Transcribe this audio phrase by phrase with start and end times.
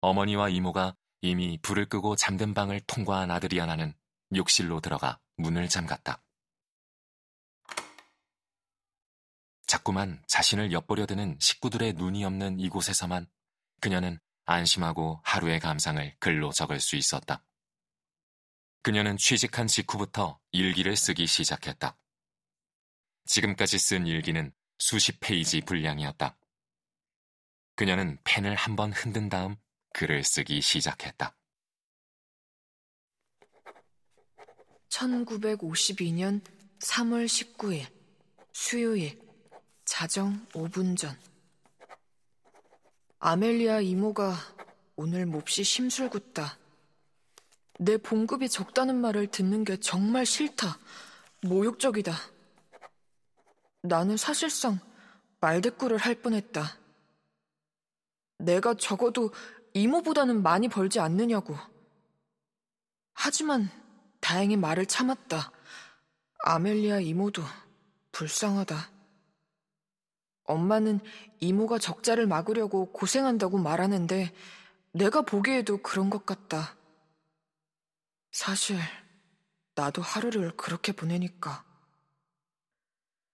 [0.00, 3.94] 어머니와 이모가 이미 불을 끄고 잠든 방을 통과한 아들이 하나는
[4.34, 6.22] 욕실로 들어가 문을 잠갔다.
[9.66, 13.26] 자꾸만 자신을 엿보려 드는 식구들의 눈이 없는 이곳에서만
[13.80, 17.44] 그녀는 안심하고 하루의 감상을 글로 적을 수 있었다.
[18.82, 21.98] 그녀는 취직한 직후부터 일기를 쓰기 시작했다.
[23.24, 26.38] 지금까지 쓴 일기는 수십 페이지 분량이었다.
[27.74, 29.56] 그녀는 펜을 한 번 흔든 다음
[29.96, 31.34] 글을 쓰기 시작했다.
[34.90, 36.42] 1952년
[36.80, 37.86] 3월 19일
[38.52, 39.18] 수요일
[39.86, 41.18] 자정 5분 전
[43.20, 44.34] 아멜리아 이모가
[44.96, 46.58] 오늘 몹시 심술궂다.
[47.78, 50.78] 내 봉급이 적다는 말을 듣는 게 정말 싫다.
[51.40, 52.12] 모욕적이다.
[53.80, 54.78] 나는 사실상
[55.40, 56.78] 말대꾸를 할 뻔했다.
[58.38, 59.32] 내가 적어도
[59.76, 61.54] 이모보다는 많이 벌지 않느냐고.
[63.12, 63.68] 하지만
[64.20, 65.52] 다행히 말을 참았다.
[66.44, 67.42] 아멜리아 이모도
[68.10, 68.90] 불쌍하다.
[70.44, 71.00] 엄마는
[71.40, 74.32] 이모가 적자를 막으려고 고생한다고 말하는데
[74.92, 76.74] 내가 보기에도 그런 것 같다.
[78.32, 78.78] 사실
[79.74, 81.64] 나도 하루를 그렇게 보내니까.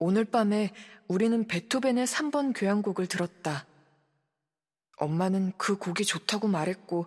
[0.00, 0.74] 오늘 밤에
[1.06, 3.64] 우리는 베토벤의 3번 교향곡을 들었다.
[5.02, 7.06] 엄마는 그 곡이 좋다고 말했고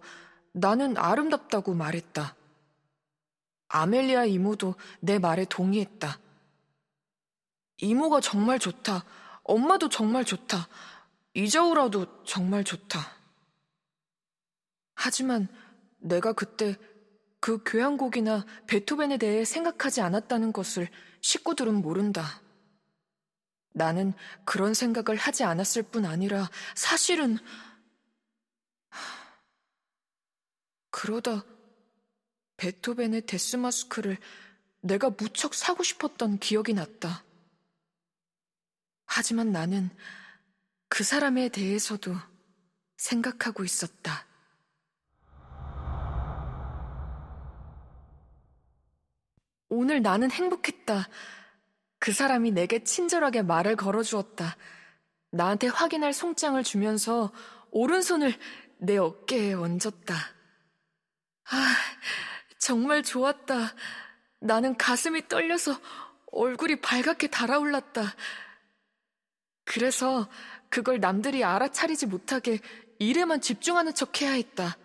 [0.51, 2.35] 나는 아름답다고 말했다.
[3.67, 6.19] 아멜리아 이모도 내 말에 동의했다.
[7.77, 9.03] 이모가 정말 좋다.
[9.43, 10.67] 엄마도 정말 좋다.
[11.33, 12.99] 이저우라도 정말 좋다.
[14.95, 15.47] 하지만
[15.97, 16.77] 내가 그때
[17.39, 20.89] 그 교향곡이나 베토벤에 대해 생각하지 않았다는 것을
[21.21, 22.41] 식구들은 모른다.
[23.73, 24.13] 나는
[24.45, 27.37] 그런 생각을 하지 않았을 뿐 아니라 사실은
[30.95, 31.43] 그러다
[32.55, 34.17] 베토벤의 데스마스크를
[34.79, 37.25] 내가 무척 사고 싶었던 기억이 났다.
[39.05, 39.89] 하지만 나는
[40.87, 42.15] 그 사람에 대해서도
[42.95, 44.25] 생각하고 있었다.
[49.67, 51.09] 오늘 나는 행복했다.
[51.99, 54.55] 그 사람이 내게 친절하게 말을 걸어주었다.
[55.31, 57.33] 나한테 확인할 송장을 주면서
[57.71, 58.33] 오른손을
[58.77, 60.34] 내 어깨에 얹었다.
[61.51, 61.75] 아,
[62.57, 63.73] 정말 좋았다.
[64.39, 65.79] 나는 가슴이 떨려서
[66.31, 68.15] 얼굴이 발갛게 달아올랐다.
[69.63, 70.29] 그래서
[70.69, 72.59] 그걸 남들이 알아차리지 못하게
[72.99, 74.77] 일에만 집중하는 척 해야 했다.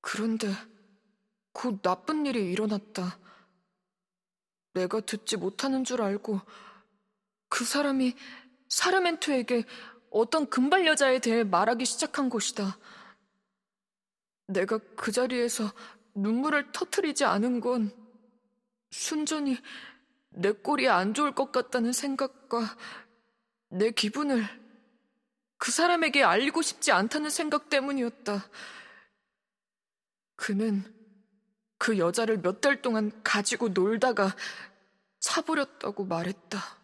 [0.00, 0.48] 그런데
[1.52, 3.18] 곧 나쁜 일이 일어났다.
[4.74, 6.40] 내가 듣지 못하는 줄 알고
[7.48, 8.14] 그 사람이
[8.68, 9.64] 사르멘토에게
[10.10, 12.78] 어떤 금발 여자에 대해 말하기 시작한 것이다.
[14.46, 15.72] 내가 그 자리에서
[16.14, 17.90] 눈물을 터트리지 않은 건
[18.90, 19.58] 순전히
[20.30, 22.76] 내 꼴이 안 좋을 것 같다는 생각과
[23.70, 24.44] 내 기분을
[25.58, 28.48] 그 사람에게 알리고 싶지 않다는 생각 때문이었다.
[30.36, 30.84] 그는
[31.78, 34.34] 그 여자를 몇 달 동안 가지고 놀다가
[35.20, 36.83] 차버렸다고 말했다.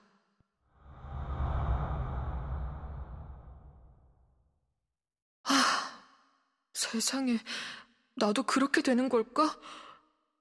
[6.90, 7.38] 세상에,
[8.16, 9.56] 나도 그렇게 되는 걸까?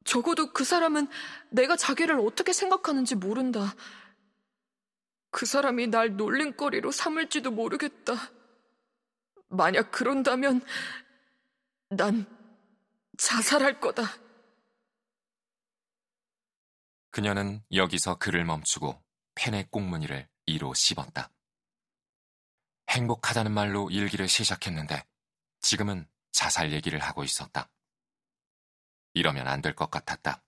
[0.04, 1.08] 적어도 그 사람은
[1.52, 3.76] 내가 자기를 어떻게 생각하는지 모른다.
[5.30, 8.16] 그 사람이 날 놀림거리로 삼을지도 모르겠다.
[9.50, 10.62] 만약 그런다면
[11.90, 12.26] 난
[13.18, 14.04] 자살할 거다.
[17.12, 19.00] 그녀는 여기서 글을 멈추고
[19.36, 21.30] 펜의 꽁무니를 이로 씹었다.
[22.90, 25.04] 행복하다는 말로 일기를 시작했는데
[25.62, 26.08] 지금은
[26.40, 27.70] 자살 얘기를 하고 있었다.
[29.14, 30.42] 이러면 안 될 것 같았다.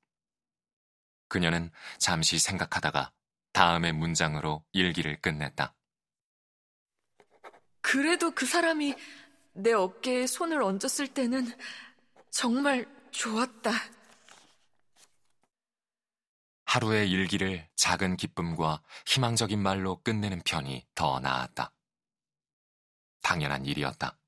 [1.28, 3.12] 그녀는 잠시 생각하다가
[3.52, 5.76] 다음의 문장으로 일기를 끝냈다.
[7.82, 8.96] 그래도 그 사람이
[9.54, 11.52] 내 어깨에 손을 얹었을 때는
[12.30, 13.72] 정말 좋았다.
[16.68, 21.74] 하루의 일기를 작은 기쁨과 희망적인 말로 끝내는 편이 더 나았다.
[23.22, 24.21] 당연한 일이었다.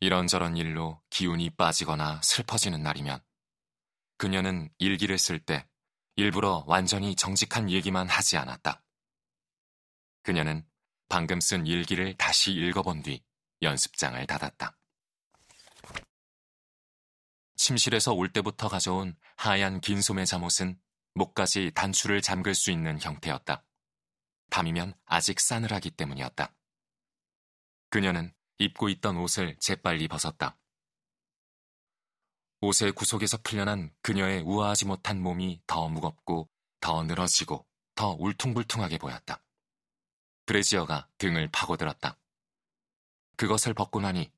[0.00, 3.20] 이런저런 일로 기운이 빠지거나 슬퍼지는 날이면
[4.16, 5.68] 그녀는 일기를 쓸 때
[6.16, 8.82] 일부러 완전히 정직한 얘기만 하지 않았다.
[10.22, 10.66] 그녀는
[11.08, 13.24] 방금 쓴 일기를 다시 읽어본 뒤
[13.62, 14.76] 연습장을 닫았다.
[17.56, 20.80] 침실에서 올 때부터 가져온 하얀 긴 소매 잠옷은
[21.14, 23.64] 목까지 단추를 잠글 수 있는 형태였다.
[24.50, 26.54] 밤이면 아직 싸늘하기 때문이었다.
[27.90, 30.58] 그녀는 입고 있던 옷을 재빨리 벗었다.
[32.60, 36.48] 옷의 구속에서 풀려난 그녀의 우아하지 못한 몸이 더 무겁고
[36.80, 37.64] 더 늘어지고
[37.94, 39.42] 더 울퉁불퉁하게 보였다.
[40.46, 42.18] 브레지어가 등을 파고들었다.
[43.36, 44.32] 그것을 벗고 나니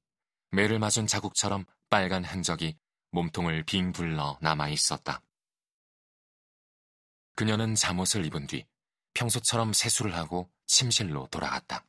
[0.51, 2.77] 매를 맞은 자국처럼 빨간 흔적이
[3.13, 5.23] 몸통을 빙 둘러 남아 있었다.
[7.37, 8.67] 그녀는 잠옷을 입은 뒤
[9.15, 11.87] 평소처럼 세수를 하고 침실로 돌아갔다.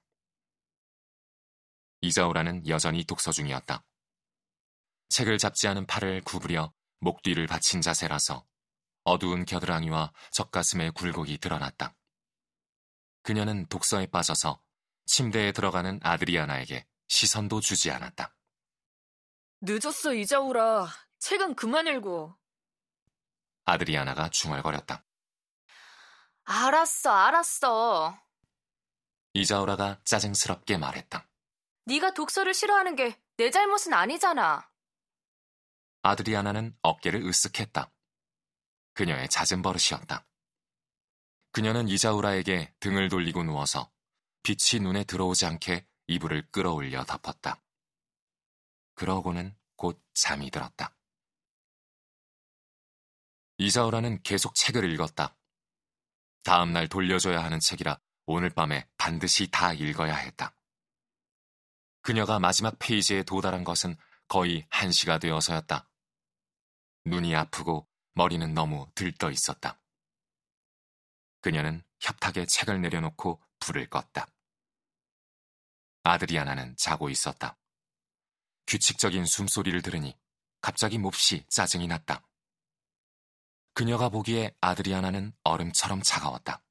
[2.12, 3.86] 이자오라는 여전히 독서 중이었다.
[5.08, 8.46] 책을 잡지 않은 팔을 구부려 목 뒤를 받친 자세라서
[9.06, 11.96] 어두운 겨드랑이와 젖가슴의 굴곡이 드러났다.
[13.24, 14.62] 그녀는 독서에 빠져서
[15.06, 18.36] 침대에 들어가는 아드리아나에게 시선도 주지 않았다.
[19.62, 20.88] 늦었어, 이자오라.
[21.19, 22.36] 책은 그만 읽고.
[23.63, 25.06] 아드리아나가 중얼거렸다.
[26.44, 28.19] 알았어, 알았어.
[29.34, 31.31] 이자오라가 짜증스럽게 말했다.
[31.86, 34.69] 네가 독서를 싫어하는 게 내 잘못은 아니잖아.
[36.04, 37.89] 아드리아나는 어깨를 으쓱했다.
[38.94, 40.28] 그녀의 잦은 버릇이었다.
[41.51, 43.92] 그녀는 이자우라에게 등을 돌리고 누워서
[44.44, 47.60] 빛이 눈에 들어오지 않게 이불을 끌어올려 덮었다.
[48.94, 50.95] 그러고는 곧 잠이 들었다.
[53.57, 55.36] 이자우라는 계속 책을 읽었다.
[56.44, 60.54] 다음날 돌려줘야 하는 책이라 오늘 밤에 반드시 다 읽어야 했다.
[62.01, 63.95] 그녀가 마지막 페이지에 도달한 것은
[64.27, 65.88] 거의 한시가 되어서였다.
[67.06, 69.80] 눈이 아프고 머리는 너무 들떠 있었다.
[71.42, 74.27] 그녀는 협탁에 책을 내려놓고 불을 껐다.
[76.03, 77.57] 아드리아나는 자고 있었다.
[78.68, 80.18] 규칙적인 숨소리를 들으니
[80.62, 82.27] 갑자기 몹시 짜증이 났다.
[83.74, 86.63] 그녀가 보기에 아드리아나는 얼음처럼 차가웠다.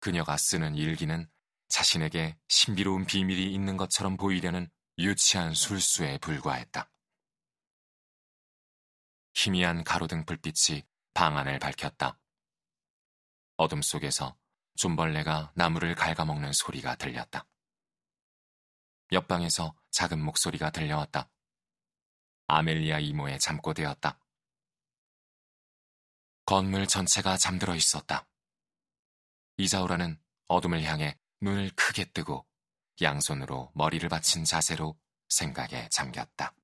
[0.00, 1.28] 그녀가 쓰는 일기는
[1.68, 6.90] 자신에게 신비로운 비밀이 있는 것처럼 보이려는 유치한 술수에 불과했다.
[9.34, 10.82] 희미한 가로등 불빛이
[11.14, 12.18] 방 안을 밝혔다.
[13.56, 14.36] 어둠 속에서
[14.76, 17.46] 좀벌레가 나무를 갉아먹는 소리가 들렸다.
[19.12, 21.30] 옆방에서 작은 목소리가 들려왔다.
[22.46, 24.18] 아멜리아 이모의 잠꼬대였다.
[26.44, 28.26] 건물 전체가 잠들어 있었다.
[29.58, 32.46] 이자우라는 어둠을 향해 눈을 크게 뜨고
[33.00, 34.98] 양손으로 머리를 받친 자세로
[35.28, 36.54] 생각에 잠겼다.